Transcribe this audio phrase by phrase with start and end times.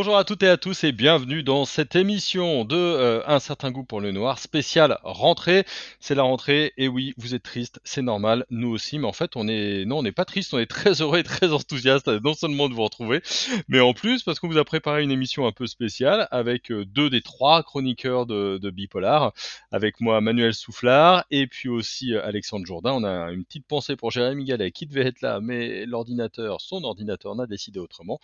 [0.00, 3.70] Bonjour à toutes et à tous et bienvenue dans cette émission de euh, Un certain
[3.70, 5.66] goût pour le noir spécial rentrée.
[6.00, 9.36] C'est la rentrée et oui, vous êtes triste, c'est normal, nous aussi, mais en fait
[9.36, 12.32] on est non, on n'est pas triste, on est très heureux et très enthousiaste non
[12.32, 13.20] seulement de vous retrouver,
[13.68, 16.86] mais en plus parce qu'on vous a préparé une émission un peu spéciale avec euh,
[16.86, 19.34] deux des trois chroniqueurs de, Bipolar,
[19.70, 22.92] avec moi Manuel Soufflard et puis aussi euh, Alexandre Jourdain.
[22.94, 26.84] On a une petite pensée pour Jérémy Gallet qui devait être là, mais l'ordinateur, son
[26.84, 28.18] ordinateur n'a décidé autrement.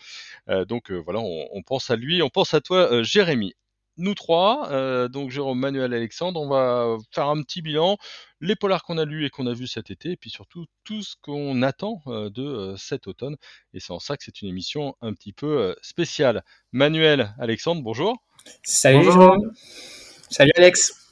[0.66, 3.54] donc voilà, on on pense à lui, on pense à toi, euh, Jérémy.
[3.98, 7.96] Nous trois, euh, donc Jérôme, Manuel, Alexandre, on va faire un petit bilan,
[8.42, 11.02] les polars qu'on a lus et qu'on a vus cet été, et puis surtout tout
[11.02, 13.36] ce qu'on attend euh, de cet automne.
[13.72, 16.44] Et c'est en ça que c'est une émission un petit peu spéciale.
[16.72, 18.22] Manuel, Alexandre, bonjour.
[18.62, 19.52] Salut Jérôme.
[20.28, 21.02] Salut Alex.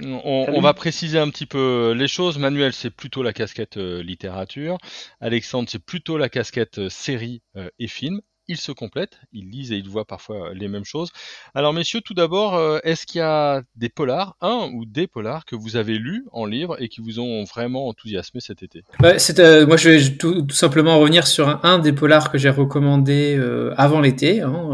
[0.00, 2.38] On, va préciser un petit peu les choses.
[2.38, 4.78] Manuel, c'est plutôt la casquette littérature.
[5.20, 7.42] Alexandre, c'est plutôt la casquette série
[7.80, 11.10] et film ils se complètent, ils lisent et ils voient parfois les mêmes choses.
[11.54, 15.44] Alors messieurs, tout d'abord, euh, est-ce qu'il y a des polars, un ou des polars
[15.44, 18.82] que vous avez lus en livre et qui vous ont vraiment enthousiasmé cet été?
[19.00, 23.36] Bah, euh, Moi, je vais tout, simplement revenir sur un, des polars que j'ai recommandé
[23.36, 24.70] euh, avant l'été, hein,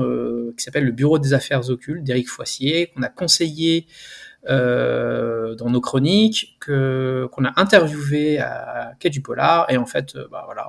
[0.57, 3.87] qui s'appelle Le Bureau des affaires occultes d'Éric Foissier, qu'on a conseillé
[4.47, 10.43] dans nos chroniques, que qu'on a interviewé à Quai du Polar, et en fait, bah
[10.47, 10.69] voilà.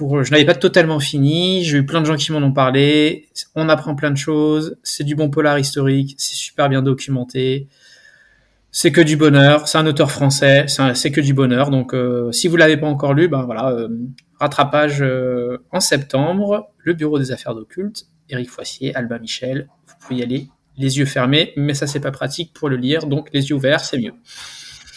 [0.00, 1.64] Hein, je n'avais pas totalement fini.
[1.64, 3.28] J'ai eu plein de gens qui m'en ont parlé.
[3.54, 4.76] On apprend plein de choses.
[4.82, 6.14] C'est du bon polar historique.
[6.18, 7.68] C'est super bien documenté.
[8.70, 9.68] C'est que du bonheur.
[9.68, 10.66] C'est un auteur français.
[10.94, 11.70] C'est que du bonheur.
[11.70, 13.88] Donc, euh, si vous l'avez pas encore lu, ben voilà, euh,
[14.40, 16.68] rattrapage euh, en septembre.
[16.78, 18.06] Le Bureau des affaires d'occulte.
[18.28, 19.68] Éric Foissier, Albin Michel.
[19.86, 23.06] Vous pouvez y aller les yeux fermés, mais ça c'est pas pratique pour le lire.
[23.06, 24.14] Donc, les yeux ouverts, c'est mieux.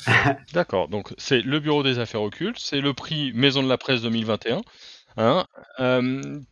[0.53, 4.01] D'accord, donc c'est le Bureau des affaires occultes, c'est le prix Maison de la presse
[4.01, 4.61] 2021.
[5.17, 5.45] Hein.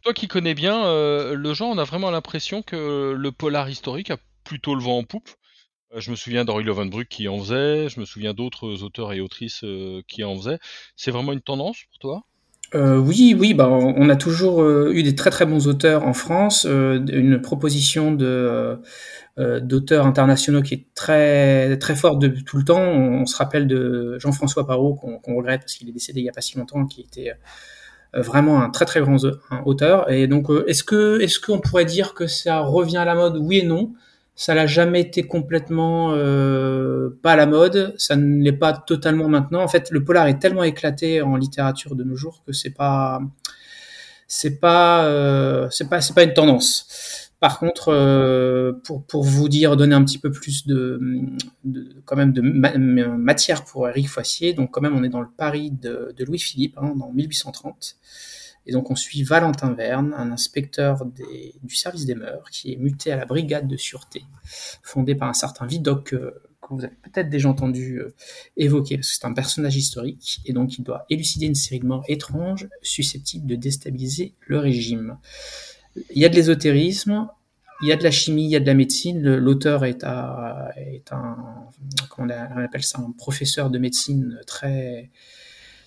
[0.02, 4.10] toi qui connais bien euh, le genre, on a vraiment l'impression que le polar historique
[4.12, 5.30] a plutôt le vent en poupe.
[5.94, 9.22] Euh, je me souviens d'Henri Lovenbruck qui en faisait, je me souviens d'autres auteurs et
[9.22, 10.60] autrices euh, qui en faisaient.
[10.96, 12.24] C'est vraiment une tendance pour toi?
[12.74, 16.14] Euh, oui, oui, bah, on a toujours euh, eu des très très bons auteurs en
[16.14, 18.80] France, euh, une proposition de
[19.38, 22.80] d'auteurs internationaux qui est très très forte de tout le temps.
[22.80, 26.32] On, se rappelle de Jean-François Parot qu'on regrette parce qu'il est décédé il y a
[26.32, 27.34] pas si longtemps, qui était
[28.14, 29.18] vraiment un très très grand
[29.66, 30.10] auteur.
[30.10, 33.58] Et donc, est-ce que est-ce qu'on pourrait dire que ça revient à la mode Oui
[33.60, 33.92] et non?
[34.36, 39.30] Ça n'a jamais été complètement euh, pas à la mode, ça ne l'est pas totalement
[39.30, 39.62] maintenant.
[39.64, 43.22] En fait, le polar est tellement éclaté en littérature de nos jours que c'est pas
[44.28, 47.32] c'est pas euh, c'est pas c'est pas une tendance.
[47.40, 51.00] Par contre, euh, pour, pour vous dire, donner un petit peu plus de,
[51.64, 55.28] de quand même de matière pour Eric Foissier, donc quand même on est dans le
[55.38, 57.98] Paris de, de Louis-Philippe, hein, dans 1830.
[58.68, 63.12] Et donc on suit Valentin Verne, un inspecteur du service des mœurs, qui est muté
[63.12, 64.24] à la brigade de sûreté,
[64.82, 66.32] fondée par un certain Vidocq, euh,
[66.62, 68.16] que vous avez peut-être déjà entendu euh,
[68.58, 71.86] évoquer, parce que c'est un personnage historique, et donc il doit élucider une série de
[71.86, 75.18] morts étranges susceptibles de déstabiliser le régime.
[76.12, 77.30] Il y a de l'ésotérisme,
[77.82, 79.22] il y a de la chimie, il y a de la médecine.
[79.36, 81.70] L'auteur est, est, un,
[82.10, 85.12] comment on appelle ça, un professeur de médecine très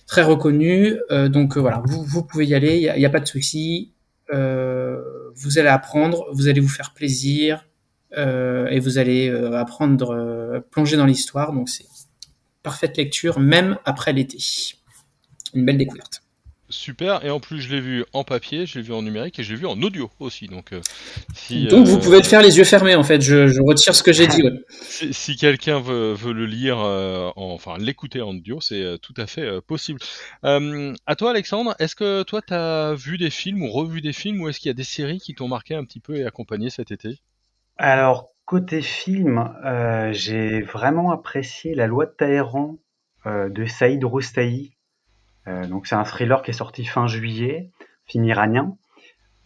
[0.09, 0.99] très reconnu.
[1.11, 3.93] Euh, donc euh, voilà, vous, pouvez y aller, il n'y a, pas de souci.
[4.33, 5.01] Euh,
[5.35, 7.65] vous allez apprendre, vous allez vous faire plaisir
[8.17, 11.53] et vous allez apprendre, plonger dans l'histoire.
[11.53, 11.85] Donc c'est
[12.63, 14.39] parfaite lecture, même après l'été.
[15.53, 16.23] Une belle découverte.
[16.71, 19.43] Super, et en plus je l'ai vu en papier, je l'ai vu en numérique et
[19.43, 20.45] je l'ai vu en audio aussi.
[20.45, 20.81] Donc, euh,
[21.33, 23.95] si, donc vous euh, pouvez le faire les yeux fermés en fait, je, je retire
[23.95, 24.43] ce que j'ai dit.
[24.69, 29.61] Si, quelqu'un veut, veut, le lire, euh, enfin l'écouter en audio, c'est tout à fait
[29.61, 29.99] possible.
[30.43, 34.41] à toi Alexandre, est-ce que toi tu as vu des films ou revu des films
[34.41, 36.69] ou est-ce qu'il y a des séries qui t'ont marqué un petit peu et accompagné
[36.69, 37.19] cet été?
[37.77, 39.51] Alors côté film,
[40.11, 42.77] j'ai vraiment apprécié La loi de Taïran
[43.25, 44.78] de Saïd Roustaï euh,
[45.45, 47.71] donc c'est un thriller qui est sorti fin juillet,
[48.05, 48.77] film iranien.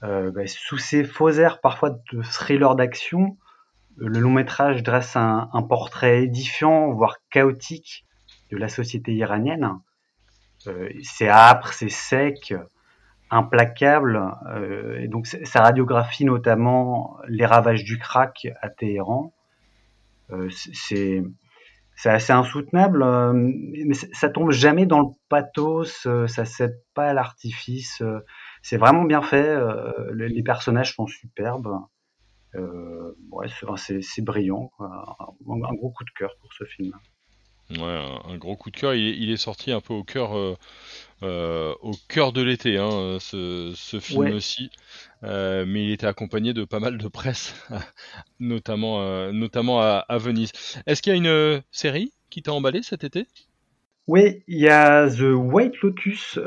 [0.04, 3.38] Euh, bah, sous ces faux airs parfois de thriller d'action,
[3.96, 8.06] le long métrage dresse un, portrait édifiant, voire chaotique
[8.52, 9.80] de la société iranienne.
[10.68, 12.54] Euh, c'est âpre, c'est sec,
[13.30, 14.22] implacable.
[15.00, 19.34] et donc sa radiographie notamment les ravages du crack à Téhéran.
[20.50, 21.24] c'est
[21.96, 27.10] c'est assez insoutenable, euh, mais ça tombe jamais dans le pathos, euh, ça cède pas
[27.10, 28.02] à l'artifice.
[28.02, 28.20] Euh,
[28.62, 29.58] c'est vraiment bien fait.
[30.14, 31.68] les personnages sont superbes.
[32.56, 33.48] ouais,
[33.78, 34.72] c'est brillant.
[34.80, 36.94] Un, gros coup de cœur pour ce film.
[37.72, 38.94] Ouais, un, gros coup de cœur.
[38.94, 40.58] Il, est sorti un peu au cœur,
[41.24, 44.70] euh, au cœur de l'été, hein, ce, film aussi.
[45.24, 47.56] Euh, mais il était accompagné de pas mal de presse,
[48.40, 50.52] notamment, notamment à, Venise.
[50.86, 53.26] Est-ce qu'il y a une série qui t'a emballé cet été?
[54.06, 56.40] Oui, il y a The White Lotus.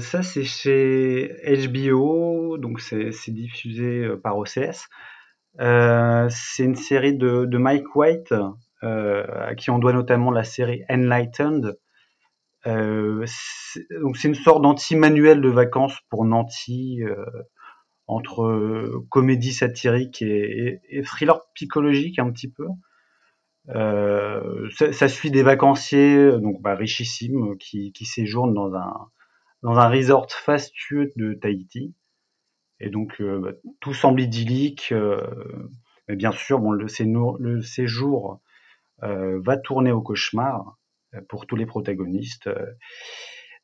[0.00, 1.30] ça, c'est chez
[1.68, 4.88] HBO, donc c'est diffusé par OCS.
[5.58, 8.32] c'est une série de, de Mike White
[8.84, 11.78] euh, à qui on doit notamment la série Enlightened.
[12.66, 13.26] Euh,
[14.00, 17.24] donc c'est une sorte d'anti-manuel de vacances pour Nancy euh,
[18.06, 22.66] entre comédie satirique et, thriller psychologique un petit peu.
[24.92, 29.08] ça, suit des vacanciers donc bah, richissimes qui, qui, séjournent dans un
[29.62, 31.94] dans un resort fastueux de Tahiti.
[32.80, 34.92] Et donc bah, tout semble idyllique.
[36.08, 36.86] mais bien sûr, bon, le,
[37.38, 38.40] le séjour
[39.02, 40.83] euh, va tourner au cauchemar euh,
[41.28, 42.48] pour tous les protagonistes.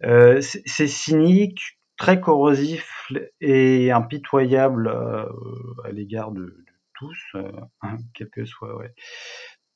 [0.03, 6.65] Euh, c'est cynique, très corrosif et impitoyable à l'égard de,
[6.99, 7.19] tous,
[7.83, 8.95] hein, quelle que soit ouais,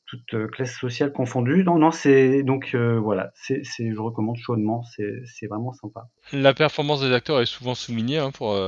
[0.06, 1.65] toute classe sociale confondue.
[1.65, 6.09] Non, non, c'est donc voilà, c'est, je recommande chaudement, c'est, vraiment sympa.
[6.32, 8.59] La performance des acteurs est souvent soulignée hein, pour,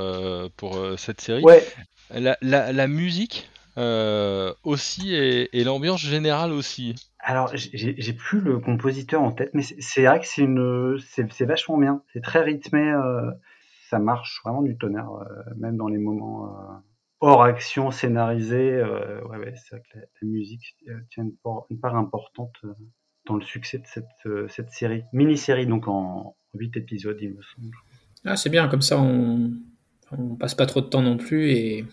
[0.56, 1.42] pour cette série.
[1.42, 1.62] Ouais.
[2.10, 6.94] La, la, la musique, euh, aussi et, l'ambiance générale aussi.
[7.18, 11.76] Alors, j'ai plus le compositeur en tête, mais c'est vrai que c'est une, c'est vachement
[11.76, 12.02] bien.
[12.12, 13.30] C'est très rythmé, euh,
[13.90, 16.82] ça marche vraiment du tonnerre, euh, même dans les moments
[17.20, 18.82] hors action scénarisés.
[18.82, 20.76] ouais, ouais, c'est vrai que la, musique
[21.10, 22.54] tient une part, importante
[23.26, 27.76] dans le succès de cette, cette série, mini-série, donc en 8 épisodes, il me semble.
[28.24, 29.50] Ah, c'est bien, comme ça on,
[30.12, 31.84] on passe pas trop de temps non plus et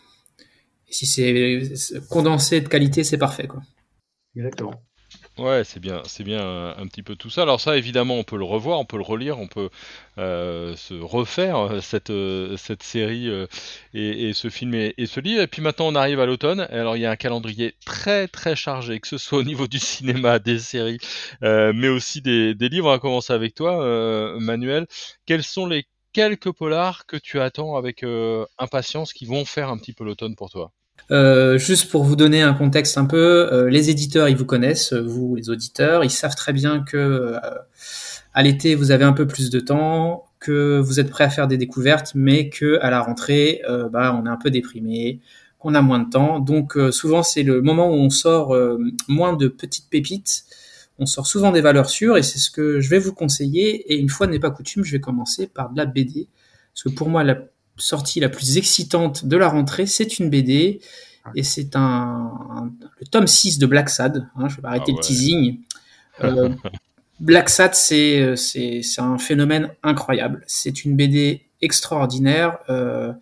[0.89, 1.63] si c'est
[2.09, 3.47] condensé de qualité, c'est parfait.
[3.47, 3.61] Quoi.
[4.35, 4.81] Exactement.
[5.39, 7.41] Ouais, c'est bien, c'est bien un, petit peu tout ça.
[7.41, 9.69] Alors ça, évidemment, on peut le revoir, on peut le relire, on peut
[10.19, 13.27] euh, se refaire euh, cette euh, cette série
[13.95, 15.41] et, ce film et, ce livre.
[15.41, 16.61] Et puis maintenant, on arrive à l'automne.
[16.69, 19.79] Alors il y a un calendrier très très chargé, que ce soit au niveau du
[19.79, 20.99] cinéma, des séries,
[21.41, 22.87] mais aussi des, des, livres.
[22.87, 24.85] On va commencer avec toi, Manuel.
[25.25, 28.05] Quels sont les quelques polars que tu attends avec
[28.59, 30.71] impatience qui vont faire un petit peu l'automne pour toi
[31.11, 34.93] euh, juste pour vous donner un contexte un peu, euh, les éditeurs, ils vous connaissent,
[34.93, 37.39] vous les auditeurs, ils savent très bien que euh,
[38.33, 41.47] à l'été vous avez un peu plus de temps, que vous êtes prêt à faire
[41.47, 43.61] des découvertes, mais que à la rentrée,
[43.91, 45.21] bah, on est un peu déprimé,
[45.57, 46.39] qu'on a moins de temps.
[46.39, 48.53] Donc souvent c'est le moment où on sort
[49.07, 50.43] moins de petites pépites.
[50.99, 53.91] On sort souvent des valeurs sûres et c'est ce que je vais vous conseiller.
[53.91, 56.27] Et une fois n'est pas coutume, je vais commencer par de la BD.
[56.73, 57.37] Parce que pour moi, la
[57.77, 60.81] sortie la plus excitante de la rentrée, c'est une BD.
[61.35, 64.29] Et c'est un, le tome 6 de Black Sad.
[64.35, 65.59] Hein, je vais arrêter ah le teasing.
[66.23, 66.49] Euh,
[67.19, 70.43] Black Sad, c'est, c'est, c'est un phénomène incroyable.
[70.47, 72.57] C'est une BD extraordinaire.
[72.69, 73.13] Euh,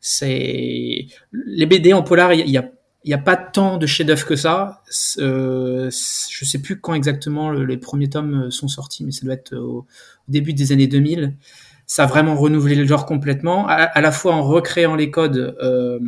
[0.00, 2.70] c'est les BD en polar, il y, a
[3.04, 4.82] il n'y a pas tant de chefs-d'œuvre que ça.
[5.18, 9.56] Euh, je sais plus quand exactement les premiers tomes sont sortis, mais ça doit être
[9.56, 9.86] au
[10.28, 11.36] début des années 2000
[11.90, 15.98] ça a vraiment renouvelé le genre complètement, à, la fois en recréant les codes euh,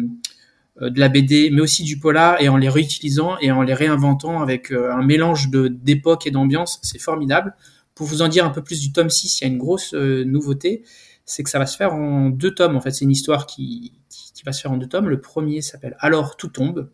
[0.81, 4.41] de la BD, mais aussi du polar, et en les réutilisant et en les réinventant
[4.41, 6.79] avec euh, un mélange d'époque et d'ambiance.
[6.83, 7.57] C'est formidable.
[7.97, 9.93] Pour vous en dire un peu plus du tome 6, il y a une grosse
[9.95, 10.85] euh, nouveauté,
[11.25, 12.77] c'est que ça va se faire en deux tomes.
[12.77, 13.93] En fait, c'est une histoire qui,
[14.35, 15.09] qui, va se faire en deux tomes.
[15.09, 16.89] Le premier s'appelle Alors tout tombe,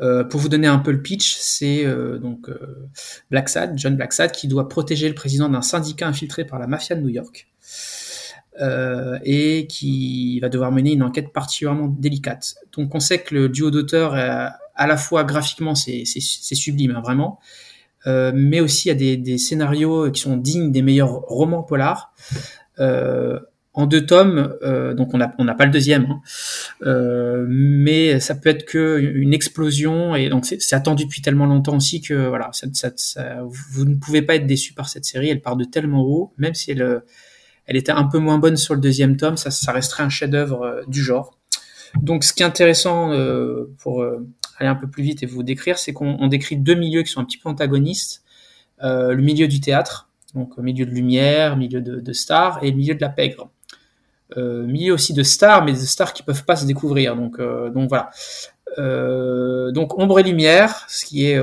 [0.00, 2.88] euh, pour vous donner un peu le pitch, c'est euh, donc euh,
[3.30, 7.02] Blacksad, John Blacksad, qui doit protéger le président d'un syndicat infiltré par la mafia de
[7.02, 7.48] New York.
[9.24, 12.56] et qui va devoir mener une enquête particulièrement délicate.
[12.72, 17.38] Donc on sait que le duo d'auteurs, à la fois graphiquement, c'est sublime, hein, vraiment,
[18.06, 22.12] mais aussi il des, scénarios qui sont dignes des meilleurs romans polars
[23.72, 26.20] en deux tomes, euh, donc on n'a on pas le deuxième, hein.
[26.82, 31.76] euh, mais ça peut être que une explosion et donc c'est attendu depuis tellement longtemps
[31.76, 32.50] aussi que voilà,
[33.70, 35.28] vous ne pouvez pas être déçu par cette série.
[35.28, 37.02] Elle part de tellement haut, même si elle,
[37.66, 40.62] elle était un peu moins bonne sur le deuxième tome, ça, ça resterait un chef-d'œuvre
[40.62, 41.38] euh, du genre.
[42.02, 43.10] Donc ce qui est intéressant
[43.78, 47.10] pour aller un peu plus vite et vous décrire, c'est qu'on décrit deux milieux qui
[47.10, 48.22] sont un petit peu antagonistes.
[48.80, 52.94] le milieu du théâtre, donc milieu de lumière, milieu de, de stars, et le milieu
[52.94, 53.50] de la pègre
[54.36, 57.16] euh, milieu aussi de stars, mais de stars qui peuvent pas se découvrir.
[57.16, 58.10] Donc, euh, donc voilà.
[58.78, 61.40] Euh, donc ombre et lumière, ce qui est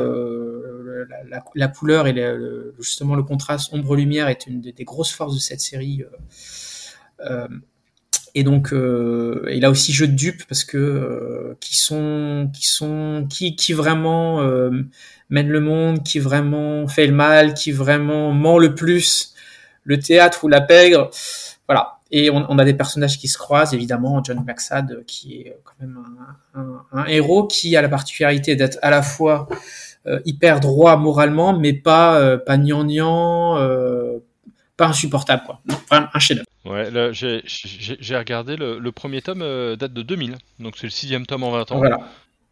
[1.55, 2.15] la, couleur et
[2.79, 6.03] justement le contraste ombre-lumière est une des, grosses forces de cette série.
[8.35, 13.25] Et donc, euh, et là aussi jeu de dupes parce que qui sont, qui sont,
[13.27, 14.41] qui, qui vraiment
[15.29, 19.33] mène le monde, qui vraiment fait le mal, qui vraiment ment le plus,
[19.83, 21.09] le théâtre ou la pègre,
[21.67, 21.96] voilà.
[22.11, 25.73] Et on, on a des personnages qui se croisent, évidemment, John Blacksad, qui est quand
[25.81, 25.99] même
[26.55, 29.47] un, un, un héros qui a la particularité d'être à la fois
[30.05, 34.19] euh, hyper droit moralement, mais pas euh, pas gnangnan, euh,
[34.77, 35.59] pas insupportable quoi.
[35.67, 36.47] Non, vraiment un chef-d'œuvre.
[36.65, 41.25] Ouais, j'ai- regardé le, le premier tome euh, date de 2000, donc c'est le sixième
[41.25, 41.77] tome en 20 ans.
[41.77, 41.99] Voilà.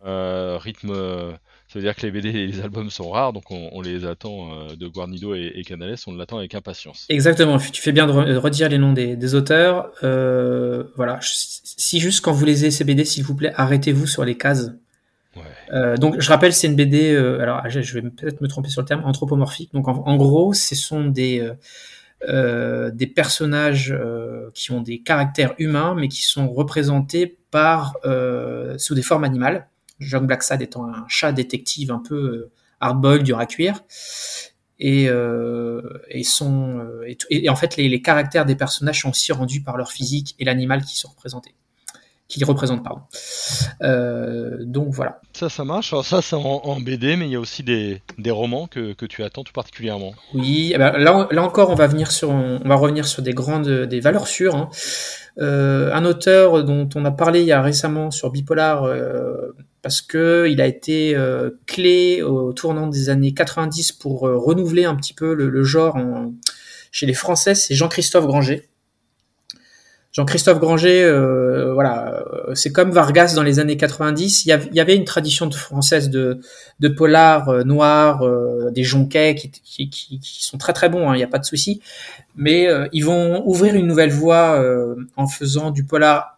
[0.06, 1.32] Euh, rythme, euh,
[1.76, 4.06] ça veut dire que les BD et les albums sont rares, donc on, on les
[4.06, 7.06] attend euh, de Guarnido et, et Canales, on l'attend avec impatience.
[7.10, 7.58] Exactement.
[7.58, 9.92] Tu fais bien de re- de redire les noms des, des auteurs.
[10.02, 11.20] Euh, voilà.
[11.22, 14.72] Si juste quand vous lisez ces BD, s'il vous plaît, arrêtez-vous sur les cases.
[15.36, 15.42] Ouais.
[15.74, 17.12] Euh, donc, je rappelle, c'est une BD.
[17.12, 19.74] euh, alors, je je vais peut-être me tromper sur le terme, anthropomorphique.
[19.74, 21.46] Donc, en, en gros, ce sont des
[22.94, 23.94] des personnages
[24.54, 27.98] qui ont des caractères humains, mais qui sont représentés par
[28.78, 29.68] sous des formes animales.
[30.00, 33.84] John Blacksad étant un chat détective un peu euh, hard-boiled, dur à cuire.
[34.78, 39.10] Et, euh, et, sont, euh, et, et en fait, les, les caractères des personnages sont
[39.12, 41.56] aussi rendus par leur physique et l'animal qui sont représentés,
[42.28, 43.04] qui les représentent, pardon.
[43.84, 45.22] Euh, donc voilà.
[45.32, 45.94] Ça, ça marche.
[45.94, 48.92] Alors ça, c'est en, en BD, mais il y a aussi des, des romans que,
[48.92, 50.14] que tu attends tout particulièrement.
[50.34, 53.34] Oui, eh ben, là, là encore, on va venir sur, on va revenir sur des
[53.34, 54.56] grandes, des valeurs sûres.
[54.56, 54.70] hein.
[55.38, 59.54] Euh, un auteur dont on a parlé il y a récemment sur Bipolar, euh,
[59.86, 64.84] parce que il a été euh, clé au tournant des années 90 pour euh, renouveler
[64.86, 66.34] un petit peu le, genre en-
[66.92, 68.68] chez les Français, c'est Jean-Christophe Granger.
[70.12, 72.26] Jean-Christophe Granger, euh, voilà,
[72.56, 74.46] c'est comme Vargas dans les années 90.
[74.48, 76.40] Il y, avait une tradition de- française de,
[76.80, 78.24] de polar noir,
[78.72, 81.80] des jonquets qui, sont très très bons, hein, il n'y a pas de souci.
[82.36, 84.60] Mais ils vont ouvrir une nouvelle voie
[85.16, 86.35] en faisant du polar,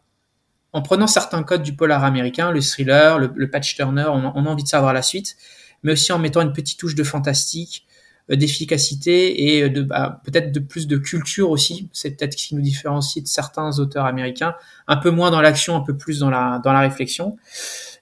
[0.77, 4.49] en prenant certains codes du polar américain, le thriller, le, le patch turner, on, a-
[4.49, 5.35] envie de savoir la suite,
[5.81, 7.87] mais aussi en mettant une petite touche de fantastique,
[8.29, 11.89] euh, d'efficacité et euh, de bah, peut-être de plus de culture aussi.
[11.93, 14.53] C'est peut-être ce qui nous différencie de certains auteurs américains,
[14.87, 17.37] un peu moins dans l'action, un peu plus dans la réflexion.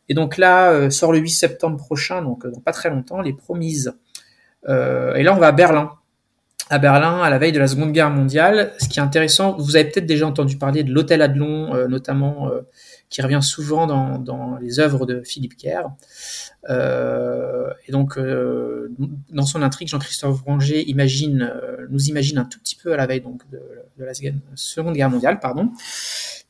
[0.09, 3.93] Et donc là euh, sort le 8 septembre prochain, donc pas très longtemps, les Promises.
[4.67, 5.91] Et là on va à Berlin.
[6.69, 8.73] À Berlin, à la veille de la Seconde Guerre mondiale.
[8.79, 12.49] Ce qui est intéressant, vous avez peut-être déjà entendu parler de l'hôtel Adlon, euh, notamment,
[12.49, 12.61] euh,
[13.09, 15.89] qui revient souvent dans, dans les œuvres de Philippe Kerr.
[16.69, 18.91] Euh, et donc, euh,
[19.29, 23.05] dans son intrigue, Jean-Christophe Granger imagine, euh, nous imagine un tout petit peu à la
[23.05, 23.61] veille donc de,
[23.97, 24.13] la
[24.55, 25.71] Seconde Guerre mondiale, pardon.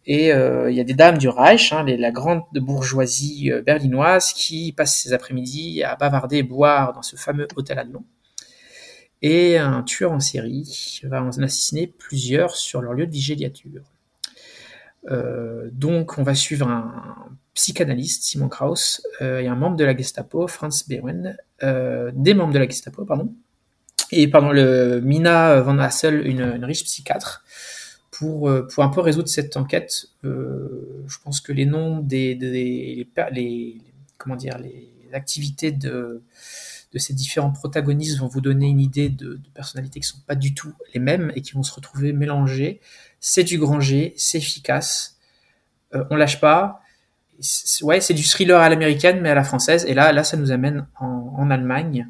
[0.08, 4.72] Et euh, il y a des dames du Reich, hein, la grande bourgeoisie berlinoise, qui
[4.72, 8.04] passent ses après-midi à bavarder et boire dans ce fameux hôtel Adlon.
[9.22, 13.84] Et un tueur en série va en assassiner plusieurs sur leur lieu de villégiature.
[15.12, 19.96] Euh, donc, on va suivre un psychanalyste, Simon Krauss, euh, et un membre de la
[19.96, 23.34] Gestapo, Franz Behren, euh, des membres de la Gestapo, pardon,
[24.12, 27.44] et pardon, le Mina Van Hassel, une, riche psychiatre,
[28.12, 30.06] pour, pour un peu résoudre cette enquête.
[30.24, 33.82] Je pense que les noms des, les,
[34.18, 36.22] comment dire, les activités de,
[36.96, 40.34] de ces différents protagonistes vont vous donner une idée de, de personnalités qui sont pas
[40.36, 42.80] du tout les mêmes et qui vont se retrouver mélangées.
[43.20, 45.18] C'est du Granger, c'est efficace,
[45.94, 46.82] euh, on lâche pas.
[47.42, 49.86] C'est- Ouais, c'est du thriller à l'américaine, mais à la française.
[49.90, 52.08] Et là, là, ça nous amène en, en Allemagne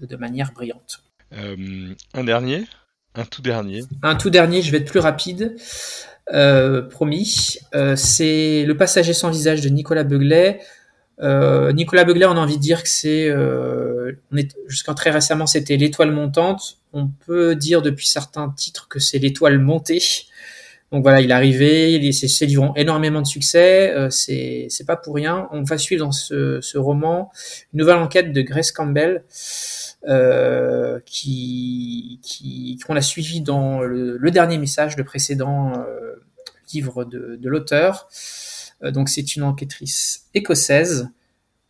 [0.00, 1.02] de manière brillante.
[1.34, 2.64] Euh, un dernier,
[3.14, 3.82] un tout dernier.
[4.02, 5.54] Un tout dernier, je vais être plus rapide.
[6.32, 7.58] Euh, promis.
[7.74, 10.60] Euh, c'est Le passager sans visage de Nicolas Beuglet.
[11.20, 14.12] Euh, Nicolas Beuglet, on a envie de dire que c'est, euh,
[14.66, 16.78] jusqu'à très récemment, c'était l'étoile montante.
[16.92, 20.02] On peut dire depuis certains titres que c'est l'étoile montée.
[20.94, 24.68] Donc voilà, il est arrivé, il, ses, ses livres ont énormément de succès, euh, c'est
[24.86, 25.48] pas pour rien.
[25.50, 27.32] On va suivre dans ce, roman
[27.72, 29.24] une nouvelle enquête de Grace Campbell
[30.06, 32.20] euh, qui
[32.86, 36.14] qu'on a suivi dans le, dernier message, le précédent euh,
[36.72, 38.08] livre de l'auteur.
[38.84, 41.10] Euh, donc c'est une enquêtrice écossaise.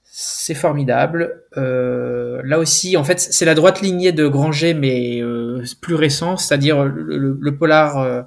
[0.03, 1.43] C'est formidable.
[1.57, 6.37] Euh, là aussi, en fait, c'est la droite lignée de Granger, mais euh, plus récent,
[6.37, 8.27] c'est-à-dire le, polar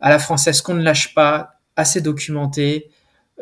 [0.00, 2.90] à la française qu'on ne lâche pas, assez documenté,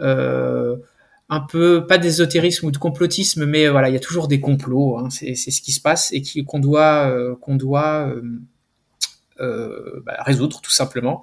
[0.00, 4.96] un peu pas d'ésotérisme ou de complotisme, mais voilà, il y a toujours des complots.
[4.96, 8.10] Hein, c'est ce qui se passe et qu'on doit doit
[9.38, 11.20] bah, résoudre tout simplement.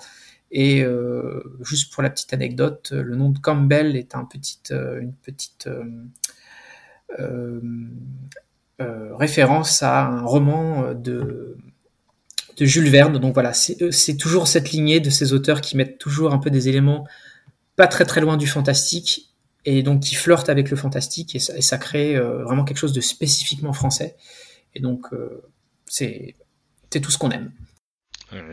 [0.56, 4.16] Et euh, juste pour la petite anecdote, le nom de Campbell est
[4.72, 5.68] euh, une petite
[7.20, 7.60] euh,
[9.16, 11.58] référence à un roman de
[12.58, 13.18] de Jules Verne.
[13.18, 16.70] Donc voilà, c'est toujours cette lignée de ces auteurs qui mettent toujours un peu des
[16.70, 17.08] éléments
[17.76, 19.34] pas très très loin du fantastique
[19.66, 23.74] et donc qui flirtent avec le fantastique et ça crée vraiment quelque chose de spécifiquement
[23.74, 24.18] français.
[24.76, 25.08] Et donc
[25.88, 26.36] c'est
[26.92, 27.52] tout ce qu'on aime.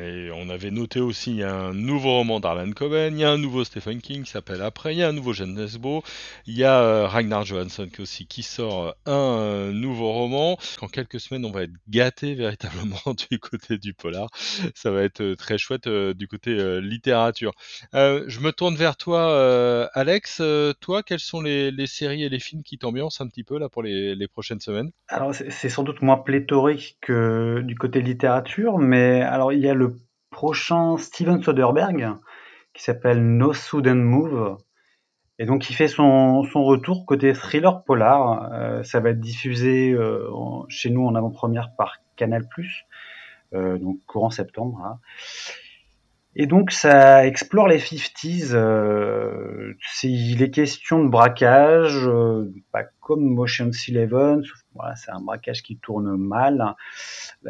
[0.00, 3.64] Et on avait noté aussi, un nouveau roman d'Arlan Coben, il y a un nouveau
[3.64, 6.02] Stephen King qui s'appelle Après, il y a un nouveau Jeanne Nesbo,
[6.46, 10.58] il y a euh, Ragnar Johansson aussi qui sort euh, un euh, nouveau roman.
[10.80, 14.28] En quelques semaines, on va être gâté véritablement du côté du polar.
[14.74, 17.52] Ça va être très chouette du côté littérature.
[17.92, 20.42] je me tourne vers toi, Alex.
[20.80, 23.82] toi, quelles sont les, séries et les films qui t'ambiancent un petit peu là pour
[23.82, 24.90] les, les prochaines semaines?
[25.08, 29.69] Alors, c'est sans doute moins pléthorique que du côté littérature, mais alors il y a
[29.74, 29.96] le
[30.30, 32.14] prochain Steven Soderbergh
[32.74, 34.56] qui s'appelle No Sudden Move.
[35.38, 38.52] Et donc il fait son, retour côté thriller polar.
[38.52, 40.28] Euh, ça va être diffusé euh,
[40.68, 42.46] chez nous en avant-première par Canal+,
[43.54, 44.82] euh, donc courant septembre.
[44.84, 44.98] Hein.
[46.36, 48.50] Et donc ça explore les 50s.
[48.52, 49.74] Euh,
[50.04, 52.08] est question de braquage,
[52.70, 54.42] pas comme Motion's Eleven,
[54.74, 56.74] voilà, c'est un braquage qui tourne mal.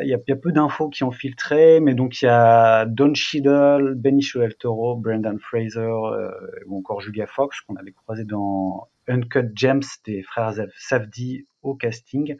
[0.00, 3.94] il y a, peu d'infos qui ont filtré, mais donc il y a Don Cheadle,
[3.94, 6.30] Benicio del Toro, Brendan Fraser euh,
[6.66, 12.36] ou encore Julia Fox qu'on avait croisé dans Uncut Gems des frères Safdie au casting.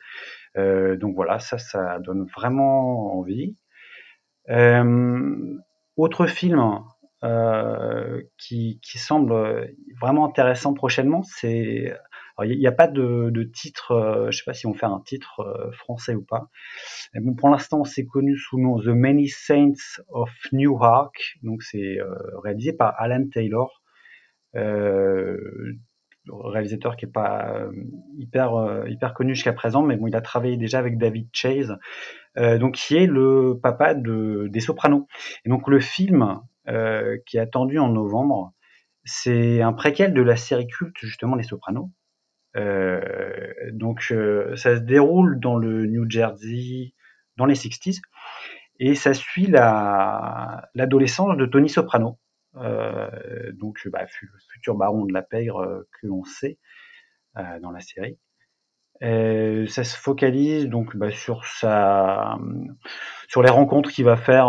[0.56, 3.54] Euh, donc voilà, ça, ça donne vraiment envie.
[4.48, 5.58] Euh,
[5.96, 6.58] autre film
[8.38, 11.94] qui, qui semble vraiment intéressant prochainement, c'est
[12.44, 15.00] il n'y a, pas de, titre, euh, je ne sais pas si on fait un
[15.00, 16.48] titre euh, français ou pas.
[17.38, 21.36] pour l'instant, c'est connu sous le nom The Many Saints of Newark.
[21.42, 23.82] Donc, c'est euh, réalisé par Alan Taylor,
[26.28, 27.64] réalisateur qui n'est pas
[28.18, 31.76] hyper hyper connu jusqu'à présent, mais bon, il a travaillé déjà avec David Chase,
[32.36, 35.06] donc qui est le papa de des Sopranos.
[35.44, 36.40] Et donc, le film
[37.26, 38.52] qui est attendu en novembre,
[39.04, 41.90] c'est un préquel de la série culte justement Les Sopranos.
[42.56, 43.40] Euh,
[43.72, 46.94] donc euh, ça se déroule dans le New Jersey
[47.36, 48.00] dans les 60s
[48.80, 52.18] et ça suit la l'adolescence de Tony Soprano,
[52.56, 54.04] euh, donc bah,
[54.52, 56.58] futur baron de la pègre que l'on sait
[57.36, 58.18] dans la série.
[59.00, 62.38] Ça se focalise donc bah, sur sa
[63.28, 64.46] sur les rencontres qu'il va faire.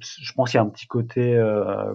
[0.00, 1.40] je pense qu'il y a un petit côté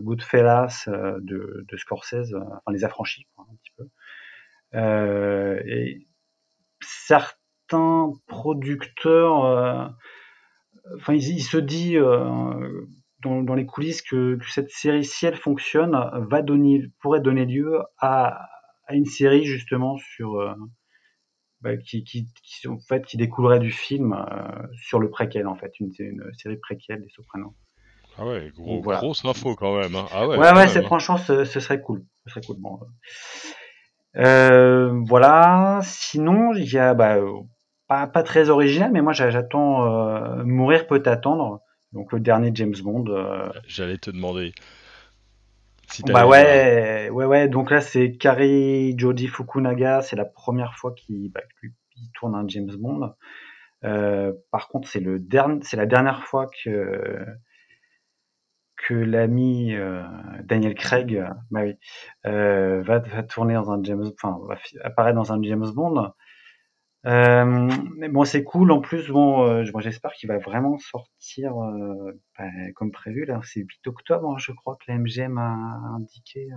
[0.02, 3.88] Goodfellas de, de Scorsese, enfin les affranchis un petit peu.
[4.76, 6.06] Euh, et
[6.82, 9.88] certains producteurs, euh,
[10.98, 12.86] enfin, il, se dit euh,
[13.22, 15.98] dans, les coulisses que, cette série, si elle fonctionne,
[16.30, 18.50] va donner, pourrait donner lieu à,
[18.90, 20.56] une série justement sur
[21.62, 22.28] bah, qui, qui,
[22.68, 24.16] en fait qui découlerait du film
[24.82, 27.56] sur le préquel en fait, une, une série préquelle des Sopranos.
[28.18, 29.96] Ah ouais, gros, grosse info quand même.
[29.96, 30.06] Hein.
[30.14, 30.84] Ah ouais, ouais, ouais c'est hein.
[30.84, 32.06] franchement, ce, ce, serait cool.
[32.26, 32.58] Ce serait cool.
[32.60, 32.80] Bon,
[34.18, 35.82] euh, voilà.
[35.84, 37.18] Sinon, il y a bah,
[37.88, 41.62] pas, pas très original, mais moi j'attends euh, Mourir peut attendre.
[41.92, 43.06] Donc le dernier James Bond.
[43.10, 43.50] Euh.
[43.68, 44.54] J'allais te demander.
[46.08, 47.48] Bah ouais, ouais, ouais.
[47.48, 50.02] Donc là c'est Kari Jody Fukunaga.
[50.02, 51.42] C'est la première fois qu'il bah,
[52.14, 53.14] tourne un James Bond.
[54.52, 57.26] par contre, c'est le dernier, c'est la dernière fois que
[58.88, 60.04] que l'ami euh,
[60.44, 61.76] Daniel Craig bah oui,
[62.26, 66.12] euh, va, va, tourner dans un James, enfin va apparaître dans un James Bond.
[67.06, 68.72] Euh, mais bon, c'est cool.
[68.72, 71.54] En plus, bon, j'espère qu'il va vraiment sortir
[72.38, 73.26] bah, comme prévu.
[73.26, 75.52] Là, c'est 8 octobre, hein, je crois que la MGM a
[75.96, 76.48] indiqué.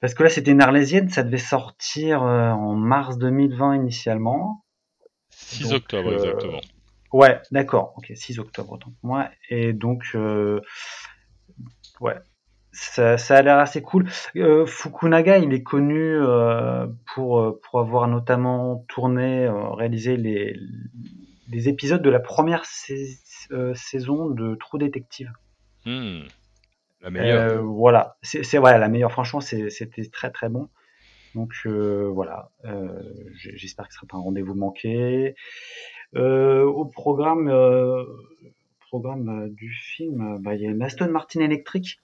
[0.00, 4.64] Parce que là, c'était une arlésienne, ça devait sortir en mars 2020 initialement.
[5.30, 6.60] 6 octobre, exactement.
[7.12, 7.94] Ouais, d'accord.
[7.96, 9.30] Ok, 6 octobre, autant pour moi.
[9.48, 10.60] Et donc, euh,
[12.00, 12.16] ouais,
[12.76, 14.08] ça, ça a l'air assez cool.
[14.36, 20.56] Euh, Fukunaga, il est connu euh, pour, pour avoir notamment tourné, réalisé les,
[21.50, 25.32] les épisodes de la première saison de True Detective.
[25.84, 26.22] Hmm.
[27.02, 27.62] La meilleure.
[27.62, 29.12] voilà, c'est voilà, la meilleure.
[29.12, 30.68] Franchement, c'était très très bon.
[31.34, 32.50] Donc voilà,
[33.34, 35.34] j'espère que ce sera pas un rendez-vous manqué.
[36.14, 38.04] Euh, au programme, euh,
[38.88, 42.00] programme euh, du film, bah, il y a une Aston Martin électrique.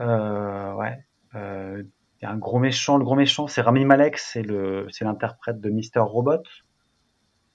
[0.00, 1.04] Ouais.
[1.34, 2.98] Il y a un gros méchant.
[2.98, 6.42] Le gros méchant, c'est Rami Malek, c'est le, c'est l'interprète de Mister Robot.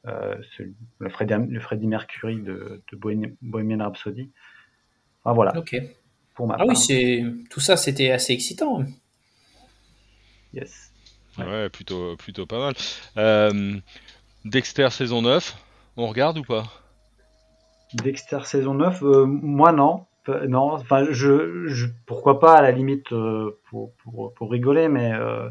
[0.07, 0.35] Euh,
[0.99, 4.31] le, Freddie, le Freddie Mercury de, de Bohemian Rhapsody.
[5.23, 5.57] Enfin, voilà.
[5.57, 5.75] Ok.
[6.35, 8.83] Pour ma ah oui, c'est tout ça, c'était assez excitant.
[10.53, 10.91] Yes.
[11.37, 12.73] Ouais, plutôt, plutôt pas mal.
[13.17, 13.79] Euh,
[14.43, 15.55] Dexter saison 9,
[15.97, 16.65] on regarde ou pas?
[17.93, 20.05] Dexter saison 9, euh, moi non.
[20.27, 25.13] Non, enfin, je, je, pourquoi pas à la limite euh, pour, pour, pour, rigoler, mais
[25.13, 25.49] euh,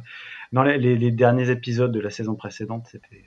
[0.52, 3.24] dans les, les, derniers épisodes de la saison précédente, c'était.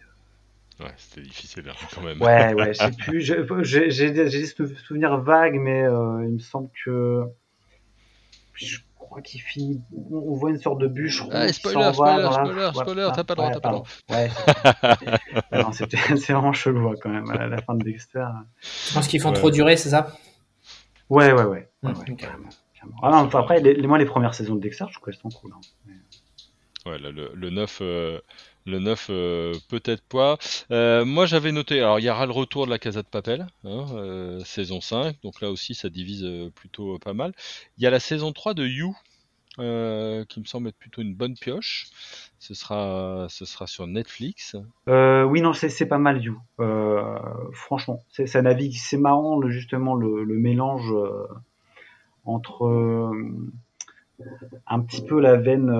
[0.79, 2.21] Ouais, c'était difficile hein, quand même.
[2.21, 4.45] Ouais, ouais, j'ai plus, j'ai des
[4.85, 7.23] souvenirs vagues, mais il me semble que
[8.53, 9.81] je crois qu'il finit.
[10.11, 11.29] On voit une sorte de bûcheron.
[11.31, 13.87] Ah, spoiler, spoiler, spoiler, spoiler, t'as pas le droit, t'as pas le droit.
[14.09, 14.29] Ouais,
[16.17, 18.25] c'est vraiment chelou quand même à la fin de Dexter.
[18.89, 20.11] Je pense qu'ils font trop durer, c'est ça?
[21.09, 21.69] Ouais, ouais, ouais.
[21.83, 22.97] ouais, ouais carrément, carrément.
[23.01, 25.29] Ah non, enfin, après, les, moi, les premières saisons de Dexter, je trouve qu'elles sont
[25.29, 25.53] cool.
[25.55, 25.61] Hein.
[26.85, 28.19] Ouais, là, le, le 9, euh,
[28.65, 30.37] le 9 euh, peut-être pas.
[30.71, 33.45] Euh, moi, j'avais noté, alors il y aura le retour de la Casa de Papel,
[33.65, 37.33] hein, euh, saison 5, donc là aussi, ça divise euh, plutôt pas mal.
[37.77, 38.95] Il y a la saison 3 de You,
[39.59, 41.87] euh, qui me semble être plutôt une bonne pioche.
[42.39, 44.55] Ce sera, ce sera sur Netflix.
[44.87, 46.39] Euh, oui, non, c'est pas mal, You.
[46.59, 47.17] Euh,
[47.53, 51.27] franchement, ça navigue, c'est marrant, justement, le, mélange euh,
[52.25, 53.11] entre
[54.67, 55.71] un petit peu la veine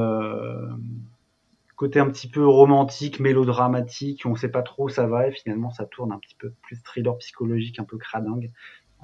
[1.76, 5.70] côté un petit peu romantique, mélodramatique, on sait pas trop où ça va, et finalement
[5.70, 8.52] ça tourne un petit peu plus thriller psychologique, un peu cradingue.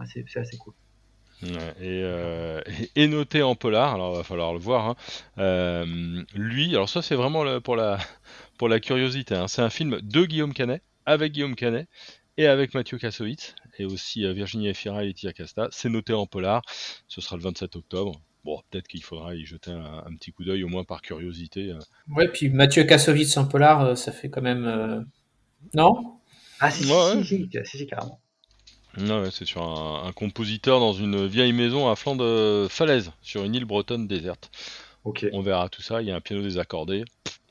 [0.05, 0.73] c'est assez cool.
[1.82, 2.62] Euh,
[2.95, 4.89] et, noté en polar, alors il va falloir le voir.
[4.89, 4.95] Hein.
[5.38, 7.99] Euh, lui, alors ça c'est vraiment pour la
[8.58, 9.36] pour la curiosité.
[9.36, 9.47] Hein.
[9.47, 11.88] C'est un film de Guillaume Canet, avec Guillaume Canet
[12.38, 15.67] et avec Mathieu Kassovitz et aussi euh, Virginie Efira et Laetitia Casta.
[15.71, 16.62] C'est noté en polar.
[17.08, 18.21] Ce sera le 27 octobre.
[18.43, 21.73] Bon, peut-être qu'il faudra y jeter un, petit coup d'œil, au moins par curiosité.
[22.10, 25.08] Ouais, puis Mathieu Kassovitz en polar, ça fait quand même.
[25.73, 26.19] Non?
[26.60, 28.19] Ah, si, si, si, si, carrément.
[28.97, 33.56] Non, c'est sur un, compositeur dans une vieille maison à flanc de falaise, sur une
[33.56, 34.51] île bretonne déserte.
[35.03, 35.25] Ok.
[35.34, 36.01] On verra tout ça.
[36.01, 37.03] Il y a un piano désaccordé.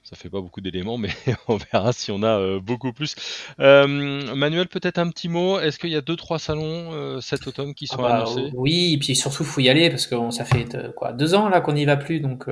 [0.05, 1.09] Ça fait pas beaucoup d'éléments, mais
[1.48, 3.14] on verra si on a euh, beaucoup plus.
[3.61, 3.87] Euh,
[4.35, 5.59] Manuel, peut-être un petit mot.
[5.59, 8.50] Est-ce qu'il y a deux trois salons euh, cet automne qui sont ah bah, annoncés?
[8.55, 11.61] Oui, et puis surtout faut y aller parce que ça fait quoi deux ans là
[11.61, 12.46] qu'on n'y va plus, donc.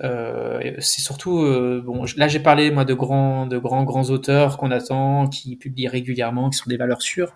[0.00, 1.38] c'est surtout
[1.84, 5.88] bon là j'ai parlé moi de grands de grands grands auteurs qu'on attend qui publient
[5.88, 7.32] régulièrement qui sont des valeurs sûres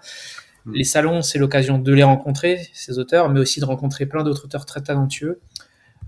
[0.64, 0.72] Mm.
[0.74, 4.44] Les salons, c'est l'occasion de les rencontrer, ces auteurs, mais aussi de rencontrer plein d'autres
[4.44, 5.40] auteurs très talentueux.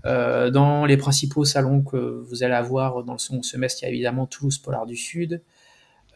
[0.05, 3.87] Euh, dans les principaux salons que vous allez avoir dans le second semestre, il y
[3.87, 5.41] a évidemment Toulouse Polar du Sud,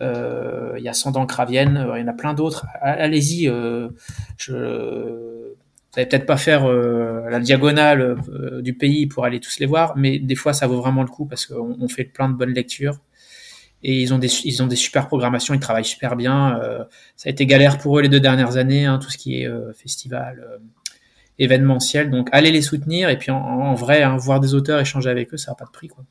[0.02, 2.65] euh, il y a Sandan Cravienne, euh, il y en a plein d'autres.
[2.82, 4.52] Allez-y, je...
[4.52, 8.17] vous n'allez peut-être pas faire la diagonale
[8.62, 11.26] du pays pour aller tous les voir, mais des fois ça vaut vraiment le coup
[11.26, 13.00] parce qu'on fait plein de bonnes lectures
[13.84, 16.60] et ils ont des ils ont des super programmations, ils travaillent super bien.
[16.60, 16.84] Euh,
[17.16, 19.48] ça a été galère pour eux les deux dernières années, hein, tout ce qui est
[19.48, 20.58] euh, festival, euh,
[21.40, 22.10] événementiel.
[22.10, 25.34] Donc allez les soutenir et puis en, en vrai, hein, voir des auteurs, échanger avec
[25.34, 26.04] eux, ça n'a pas de prix quoi.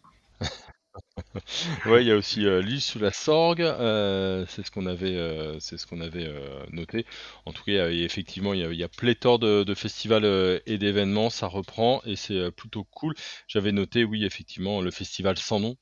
[1.87, 5.17] ouais, il y a aussi euh, l'île sous la Sorgue, euh, c'est ce qu'on avait,
[5.17, 7.07] euh, c'est ce qu'on avait euh, noté.
[7.45, 10.59] En tout cas, effectivement, il y a, il y a pléthore de, de festivals euh,
[10.67, 13.15] et d'événements, ça reprend et c'est euh, plutôt cool.
[13.49, 15.77] J'avais noté, oui, effectivement, le festival sans nom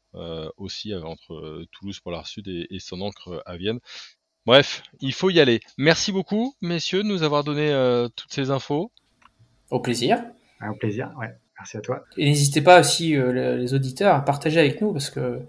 [0.59, 3.81] aussi entre Toulouse pour l'Art Sud et, et Sans Encre à Vienne.
[4.47, 5.59] Bref, il faut y aller.
[5.77, 7.73] Merci beaucoup, messieurs, de nous avoir donné
[8.15, 8.93] toutes ces infos.
[9.71, 10.23] Au plaisir.
[10.63, 11.35] Au plaisir, ouais.
[11.59, 12.05] Merci à toi.
[12.17, 15.41] Et n'hésitez pas aussi euh, les auditeurs à partager avec nous parce que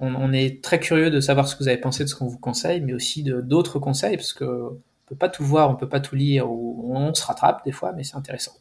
[0.00, 2.38] on, est très curieux de savoir ce que vous avez pensé de ce qu'on vous
[2.38, 5.98] conseille, mais aussi d'autres conseils parce que on peut pas tout voir, on peut pas
[5.98, 8.52] tout lire, ou on se rattrape des fois, mais c'est intéressant.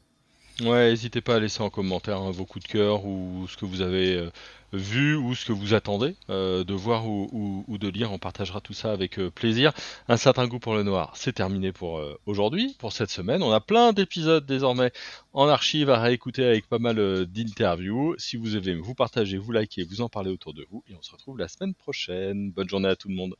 [0.61, 3.65] Ouais, n'hésitez pas à laisser en commentaire hein, vos coups de cœur ou ce que
[3.65, 4.31] vous avez euh,
[4.73, 8.11] vu ou ce que vous attendez euh, de voir ou, ou, ou, de lire.
[8.11, 9.71] On partagera tout ça avec euh, plaisir.
[10.07, 13.43] Un certain goût pour le noir, c'est terminé pour euh, aujourd'hui, pour cette semaine.
[13.43, 14.91] On a plein d'épisodes désormais
[15.33, 18.15] en archive à réécouter avec pas mal euh, d'interviews.
[18.17, 20.83] Si vous avez vous partagez, vous likez, vous en parlez autour de vous.
[20.89, 22.51] Et on se retrouve la semaine prochaine.
[22.51, 23.35] Bonne journée à tout le monde.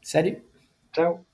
[0.00, 0.38] Salut.
[0.94, 1.24] Ciao.